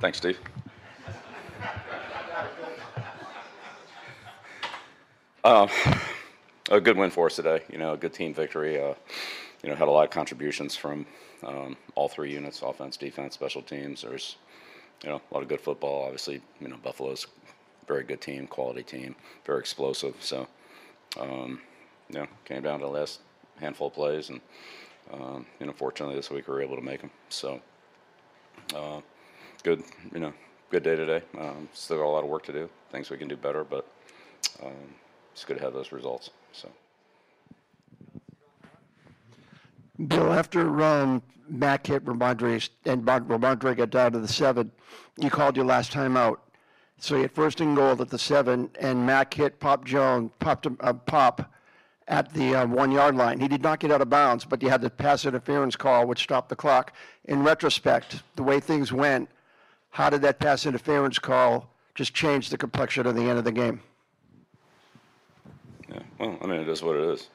[0.00, 0.38] Thanks, Steve.
[5.42, 5.66] Uh,
[6.70, 7.62] a good win for us today.
[7.70, 8.80] You know, a good team victory.
[8.80, 8.94] Uh,
[9.62, 11.06] you know, had a lot of contributions from
[11.42, 14.02] um, all three units: offense, defense, special teams.
[14.02, 14.36] There's,
[15.02, 16.04] you know, a lot of good football.
[16.04, 17.26] Obviously, you know, Buffalo's
[17.86, 19.16] very good team, quality team,
[19.46, 20.14] very explosive.
[20.20, 20.46] So,
[21.18, 21.60] um,
[22.10, 23.20] you know, came down to the last
[23.58, 24.40] handful of plays, and
[25.12, 27.10] um, you know, fortunately this week we were able to make them.
[27.28, 27.60] So,
[28.74, 29.00] uh,
[29.62, 30.32] good, you know,
[30.70, 31.22] good day today.
[31.38, 33.86] Um, still got a lot of work to do, things we can do better, but
[34.62, 34.94] um,
[35.32, 36.30] it's good to have those results.
[36.52, 36.68] So,
[40.06, 44.70] Bill, after um, Mac hit Rhamondre and Mon- Rhamondre got down to the seven,
[45.18, 46.42] you called your last time out.
[47.00, 50.66] So you had first and goal at the seven, and Mac hit Pop Jones, popped
[50.66, 51.52] him, uh, Pop
[52.08, 53.38] at the uh, one yard line.
[53.38, 56.22] He did not get out of bounds, but you had the pass interference call, which
[56.22, 56.92] stopped the clock.
[57.26, 59.28] In retrospect, the way things went,
[59.90, 63.52] how did that pass interference call just change the complexion of the end of the
[63.52, 63.80] game?
[65.92, 67.28] yeah, well, I mean, it is what it is.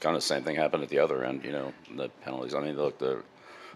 [0.00, 2.54] Kind of the same thing happened at the other end, you know, the penalties.
[2.54, 3.24] I mean, look, there,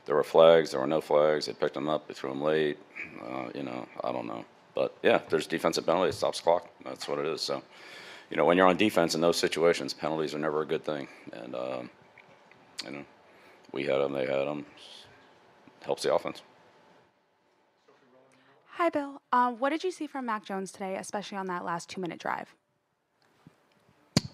[0.06, 1.46] there were flags, there were no flags.
[1.46, 2.78] They picked them up, they threw them late.
[3.26, 4.44] Uh, you know, I don't know.
[4.74, 6.68] But yeah, there's defensive penalty, it stops clock.
[6.84, 7.40] That's what it is.
[7.40, 7.62] So,
[8.32, 11.06] you know, when you're on defense in those situations, penalties are never a good thing.
[11.34, 11.90] And, um,
[12.82, 13.04] you know,
[13.72, 14.64] we had them, they had them.
[15.82, 16.40] Helps the offense.
[18.70, 19.20] Hi, Bill.
[19.34, 22.18] Uh, what did you see from Mac Jones today, especially on that last two minute
[22.18, 22.54] drive?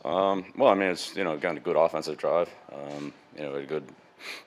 [0.05, 2.49] Um, well, I mean, it's you know, got a good offensive drive.
[2.73, 3.83] Um, you know, a good,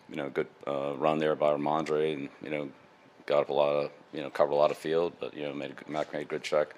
[0.10, 2.70] you know, good uh, run there by Rhamondre, and you know,
[3.26, 5.54] got up a lot of, you know, covered a lot of field, but you know,
[5.54, 6.74] made a, good- Mac made a good check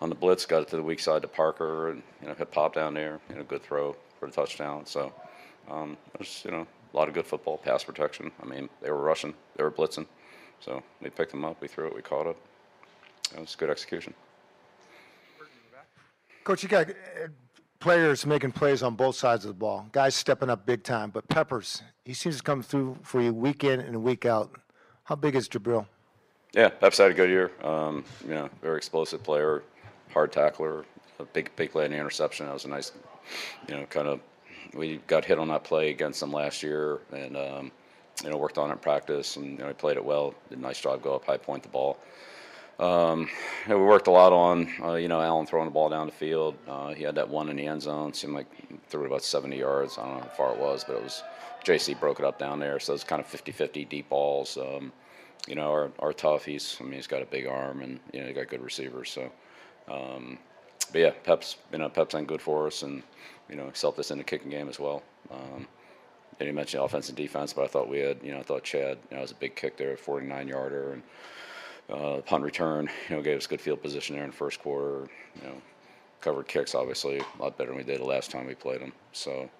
[0.00, 2.50] on the blitz, got it to the weak side to Parker, and you know, hit
[2.50, 4.86] pop down there, you know, good throw for the touchdown.
[4.86, 5.12] So,
[5.70, 8.30] um, there's you know, a lot of good football, pass protection.
[8.42, 10.06] I mean, they were rushing, they were blitzing,
[10.60, 12.36] so we picked them up, we threw it, we caught it.
[13.34, 14.14] It was good execution.
[16.42, 17.28] Coach, you got uh,
[17.78, 19.86] players making plays on both sides of the ball.
[19.92, 21.10] Guys stepping up big time.
[21.10, 24.50] But Peppers, he seems to come through for you week in and week out.
[25.04, 25.86] How big is Jabril?
[26.52, 27.52] Yeah, Pep's had a good year.
[27.62, 29.62] Um, you know, very explosive player,
[30.12, 30.84] hard tackler,
[31.18, 32.46] a big big play in interception.
[32.46, 32.92] That was a nice,
[33.68, 34.20] you know, kind of.
[34.72, 37.72] We got hit on that play against them last year, and um,
[38.22, 40.34] you know worked on it in practice, and you know played it well.
[40.48, 41.98] Did a nice job, go up high, point the ball.
[42.80, 43.28] Um,
[43.68, 46.56] we worked a lot on, uh, you know, Allen throwing the ball down the field.
[46.66, 48.14] Uh, he had that one in the end zone.
[48.14, 48.46] Seemed like
[48.88, 49.98] threw it about 70 yards.
[49.98, 51.22] I don't know how far it was, but it was.
[51.62, 54.56] JC broke it up down there, so it's kind of 50-50 deep balls.
[54.56, 54.92] Um,
[55.46, 56.46] you know, are, are tough.
[56.46, 59.10] He's, I mean, he's got a big arm, and you know, he got good receivers.
[59.10, 59.30] So,
[59.88, 60.38] um,
[60.92, 63.02] but yeah, Pep's, you know, Pep's been good for us, and
[63.48, 65.02] you know, helped us in the kicking game as well.
[65.30, 65.66] Um,
[66.38, 68.64] and you mentioned offense and defense, but I thought we had, you know, I thought
[68.64, 71.02] Chad, you know, was a big kick there, 49 yarder, and
[71.90, 75.08] uh, punt return, you know, gave us good field position there in the first quarter.
[75.36, 75.54] You know,
[76.20, 78.92] covered kicks obviously a lot better than we did the last time we played them.
[79.12, 79.50] So,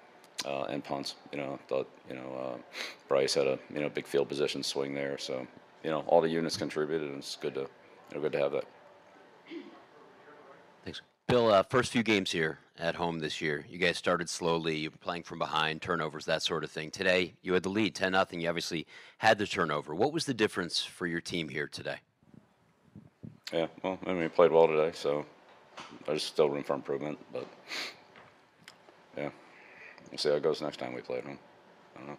[0.46, 2.76] uh, and punts, you know, thought you know uh,
[3.08, 5.18] Bryce had a you know big field position swing there.
[5.18, 5.46] So,
[5.84, 7.68] you know, all the units contributed, and it's good to you
[8.14, 8.64] know, good to have that.
[10.84, 11.02] Thanks.
[11.26, 14.76] Bill, uh, first few games here at home this year, you guys started slowly.
[14.76, 16.90] You were playing from behind, turnovers, that sort of thing.
[16.90, 18.40] Today, you had the lead, 10 nothing.
[18.40, 18.86] You obviously
[19.18, 19.94] had the turnover.
[19.94, 21.98] What was the difference for your team here today?
[23.52, 25.26] Yeah, well, I mean, we played well today, so
[26.06, 27.46] there's still room for improvement, but
[29.16, 29.30] yeah,
[30.10, 31.38] we'll see how it goes next time we play at home.
[31.96, 32.16] I don't know.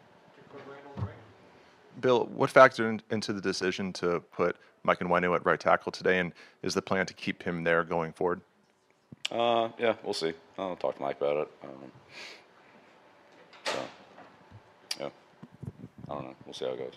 [1.99, 6.19] Bill, what factored in, into the decision to put Mike Onwenu at right tackle today,
[6.19, 6.33] and
[6.63, 8.41] is the plan to keep him there going forward?
[9.31, 10.33] Uh, yeah, we'll see.
[10.57, 11.51] I'll talk to Mike about it.
[11.63, 11.91] Um,
[13.65, 13.79] so,
[14.99, 15.09] yeah,
[16.09, 16.35] I don't know.
[16.45, 16.93] We'll see how it goes.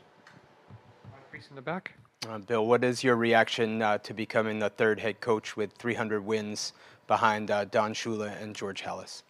[1.30, 1.92] Crease in the back.
[2.28, 6.24] Uh, Bill, what is your reaction uh, to becoming the third head coach with 300
[6.24, 6.72] wins
[7.06, 9.22] behind uh, Don Shula and George Halas?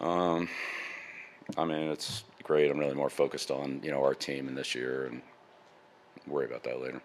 [0.00, 0.48] Um,
[1.56, 2.70] I mean, it's great.
[2.70, 5.20] I'm really more focused on you know our team and this year, and
[6.26, 7.02] worry about that later.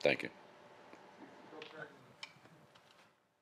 [0.00, 0.28] Thank you.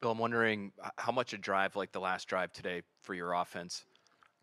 [0.01, 3.85] Bill, I'm wondering how much a drive like the last drive today for your offense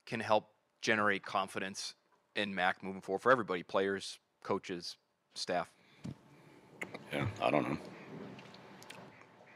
[0.06, 0.50] can help
[0.82, 1.94] generate confidence
[2.36, 4.98] in Mac moving forward for everybody, players, coaches,
[5.36, 5.70] staff.
[7.12, 7.78] Yeah, I don't know.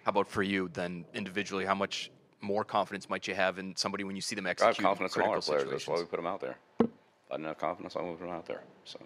[0.03, 1.65] How about for you then individually?
[1.65, 2.11] How much
[2.41, 5.15] more confidence might you have in somebody when you see them I have execute confidence
[5.15, 5.71] in all critical our players.
[5.71, 6.09] That's why we situations?
[6.09, 6.57] put them out there.
[6.79, 6.87] If
[7.31, 8.61] I didn't have confidence, I wouldn't put them out there.
[8.85, 8.99] So.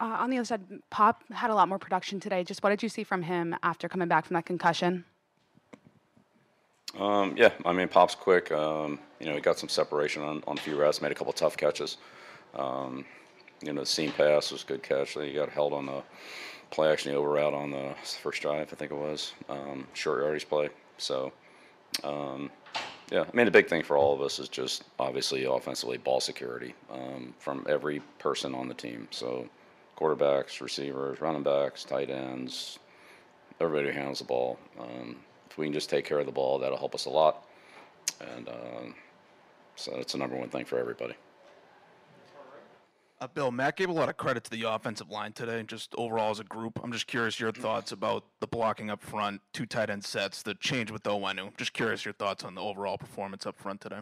[0.00, 2.44] Uh, on the other side, Pop had a lot more production today.
[2.44, 5.04] Just what did you see from him after coming back from that concussion?
[6.98, 8.50] Um, yeah, I mean, Pop's quick.
[8.52, 11.32] Um, you know, he got some separation on, on a few routes, made a couple
[11.32, 11.96] tough catches.
[12.54, 13.04] Um,
[13.62, 15.14] you know, the seam pass was a good catch.
[15.14, 16.02] He got held on the
[16.70, 19.32] play action over route on the first drive, I think it was.
[19.48, 20.68] Um, short yardage play.
[20.96, 21.32] So,
[22.04, 22.50] um,
[23.10, 26.20] yeah, I mean, the big thing for all of us is just obviously offensively ball
[26.20, 29.08] security um, from every person on the team.
[29.10, 29.48] So,
[29.98, 32.78] quarterbacks, receivers, running backs, tight ends,
[33.60, 34.58] everybody who handles the ball.
[34.78, 35.16] Um,
[35.50, 37.46] if we can just take care of the ball, that'll help us a lot.
[38.34, 38.94] And um,
[39.76, 41.14] so that's the number one thing for everybody.
[43.20, 46.30] Uh, Bill, Matt gave a lot of credit to the offensive line today, just overall
[46.30, 46.78] as a group.
[46.84, 50.54] I'm just curious your thoughts about the blocking up front, two tight end sets, the
[50.54, 51.56] change with Onwenu.
[51.56, 53.98] Just curious your thoughts on the overall performance up front today.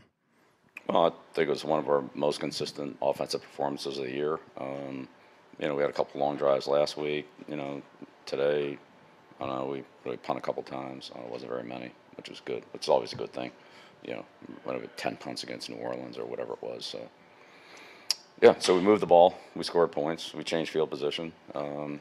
[0.87, 4.39] Well, I think it was one of our most consistent offensive performances of the year.
[4.59, 5.09] Um,
[5.59, 7.27] you know, we had a couple long drives last week.
[7.49, 7.83] You know,
[8.27, 8.79] today,
[9.41, 11.11] I don't know, we really punt a couple times.
[11.15, 12.63] Uh, it wasn't very many, which was good.
[12.75, 13.51] It's always a good thing.
[14.05, 14.25] You know,
[14.65, 16.85] whatever, 10 punts against New Orleans or whatever it was.
[16.85, 17.01] So,
[18.43, 19.39] yeah, so we moved the ball.
[19.55, 20.35] We scored points.
[20.35, 21.33] We changed field position.
[21.55, 22.01] Um,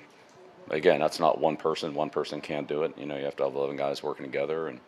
[0.69, 1.93] again, that's not one person.
[1.93, 2.97] One person can't do it.
[2.97, 4.67] You know, you have to have 11 guys working together.
[4.67, 4.79] And,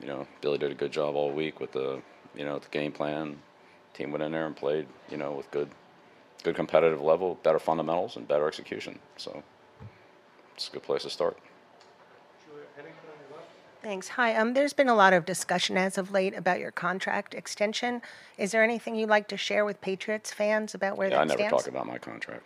[0.00, 2.00] you know, Billy did a good job all week with the,
[2.34, 3.38] you know, the game plan.
[3.92, 5.68] Team went in there and played, you know, with good,
[6.42, 8.98] good competitive level, better fundamentals, and better execution.
[9.16, 9.42] So
[10.54, 11.38] it's a good place to start.
[13.82, 14.08] Thanks.
[14.08, 14.34] Hi.
[14.34, 18.00] Um, there's been a lot of discussion as of late about your contract extension.
[18.38, 21.38] Is there anything you'd like to share with Patriots fans about where Yeah, I never
[21.38, 21.64] stands?
[21.64, 22.44] talk about my contract.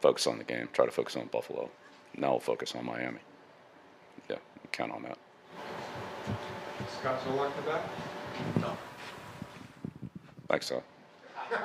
[0.00, 0.70] Focus on the game.
[0.72, 1.68] Try to focus on Buffalo.
[2.16, 3.18] Now we'll focus on Miami.
[4.30, 4.36] Yeah,
[4.72, 5.18] count on that.
[6.98, 7.82] Scott Zolak in the back.
[8.58, 8.76] No.
[10.48, 10.82] Thanks, so.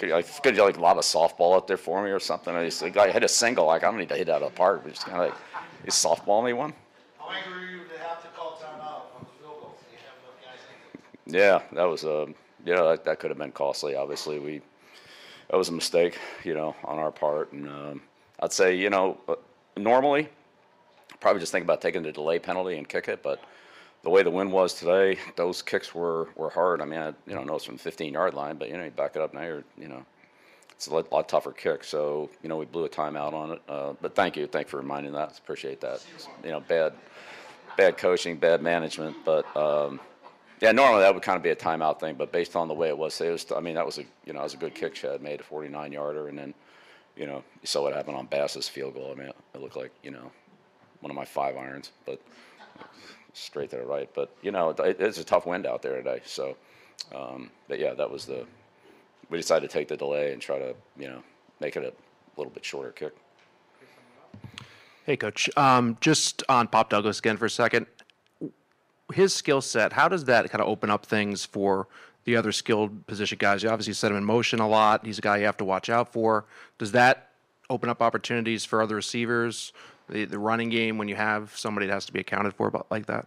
[0.00, 2.56] Could you, like, could you like lob a softball up there for me or something?
[2.56, 3.66] I just like, I hit a single.
[3.66, 4.80] Like I don't need to hit out of the park.
[4.82, 5.38] But just kind of like,
[5.84, 6.72] you softball me one.
[7.18, 9.74] How angry were you to have to call timeout on the field goal?
[9.92, 12.28] You have enough guys Yeah, that was a
[12.64, 13.94] yeah that, that could have been costly.
[13.94, 14.62] Obviously, we
[15.50, 17.52] that was a mistake, you know, on our part.
[17.52, 18.02] And um,
[18.40, 19.34] I'd say, you know, uh,
[19.76, 20.30] normally
[21.20, 23.38] probably just think about taking the delay penalty and kick it, but
[24.02, 26.80] the way the wind was today, those kicks were, were hard.
[26.80, 28.84] I mean, I, you know, know it's from the 15 yard line, but you know,
[28.84, 30.04] you back it up now, you're, you know,
[30.70, 31.84] it's a lot, lot tougher kick.
[31.84, 33.62] So, you know, we blew a timeout on it.
[33.68, 35.38] Uh, but thank you, thank you for reminding that.
[35.38, 36.02] Appreciate that.
[36.42, 36.94] You know, bad,
[37.76, 40.00] bad coaching, bad management, but um,
[40.60, 42.14] yeah, normally that would kind of be a timeout thing.
[42.14, 43.46] But based on the way it was, it was.
[43.54, 44.94] I mean, that was a you know, that was a good kick.
[44.94, 46.54] Chad made a 49 yarder, and then,
[47.16, 49.12] you know, you saw what happened on Bass's field goal.
[49.12, 50.30] I mean, it looked like you know,
[51.00, 52.20] one of my five irons, but
[53.32, 54.08] straight to the right.
[54.14, 56.20] But you know, it, it's a tough wind out there today.
[56.24, 56.56] So,
[57.14, 58.46] um, but yeah, that was the.
[59.28, 61.22] We decided to take the delay and try to you know
[61.60, 61.92] make it a
[62.38, 63.14] little bit shorter kick.
[65.04, 65.48] Hey, coach.
[65.56, 67.86] Um, just on Pop Douglas again for a second.
[69.12, 71.88] His skill set, how does that kind of open up things for
[72.24, 73.62] the other skilled position guys?
[73.62, 75.04] You obviously set him in motion a lot.
[75.04, 76.44] He's a guy you have to watch out for.
[76.78, 77.30] Does that
[77.68, 79.72] open up opportunities for other receivers?
[80.10, 82.86] The, the running game when you have somebody that has to be accounted for about
[82.90, 83.26] like that?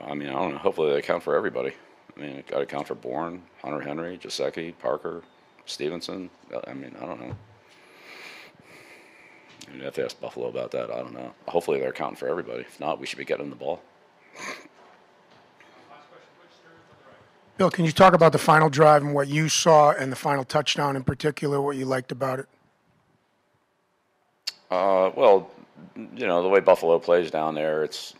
[0.00, 0.58] I mean, I don't know.
[0.58, 1.72] Hopefully, they account for everybody.
[2.16, 5.22] I mean, got to account for Bourne, Hunter Henry, Jaceki, Parker,
[5.66, 6.30] Stevenson.
[6.66, 7.36] I mean, I don't know.
[9.72, 10.90] You'd have to ask Buffalo about that.
[10.90, 11.32] I don't know.
[11.48, 12.60] Hopefully, they're accounting for everybody.
[12.60, 13.82] If not, we should be getting the ball.
[17.56, 20.44] Bill, can you talk about the final drive and what you saw and the final
[20.44, 22.46] touchdown in particular, what you liked about it?
[24.70, 25.50] Uh, well,
[25.96, 28.14] you know, the way Buffalo plays down there, it's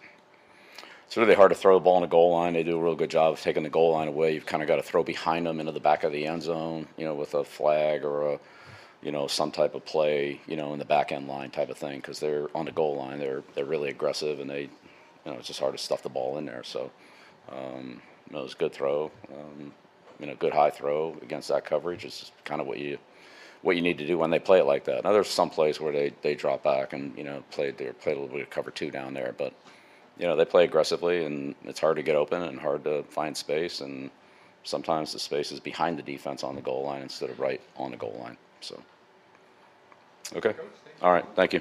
[1.06, 2.52] it's really hard to throw the ball in the goal line.
[2.52, 4.34] They do a real good job of taking the goal line away.
[4.34, 6.86] You've kind of got to throw behind them into the back of the end zone,
[6.98, 8.40] you know, with a flag or a,
[9.02, 11.78] you know, some type of play, you know, in the back end line type of
[11.78, 13.18] thing, because they're on the goal line.
[13.18, 14.70] They're they're really aggressive and they, you
[15.26, 16.62] know, it's just hard to stuff the ball in there.
[16.62, 16.90] So,
[17.50, 19.10] um, you know, it was a good throw.
[19.32, 19.72] Um,
[20.20, 22.98] you know, good high throw against that coverage is kind of what you
[23.62, 25.04] what you need to do when they play it like that.
[25.04, 28.12] Now there's some plays where they, they drop back and you know play they play
[28.12, 29.52] a little bit of cover two down there, but
[30.18, 33.36] you know they play aggressively and it's hard to get open and hard to find
[33.36, 34.10] space and
[34.64, 37.90] sometimes the space is behind the defense on the goal line instead of right on
[37.90, 38.36] the goal line.
[38.60, 38.80] So
[40.36, 40.54] okay,
[41.02, 41.60] all right, thank you.